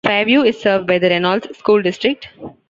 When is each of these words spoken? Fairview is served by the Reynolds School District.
Fairview 0.03 0.41
is 0.41 0.59
served 0.59 0.87
by 0.87 0.97
the 0.97 1.09
Reynolds 1.09 1.55
School 1.59 1.79
District. 1.83 2.27